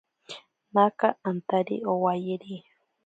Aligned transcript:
Naaka 0.73 1.07
antari 1.29 1.75
owayeri. 1.91 2.55